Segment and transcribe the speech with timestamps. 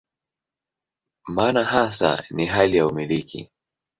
[1.27, 3.49] Maana hasa ni hali ya "umiliki".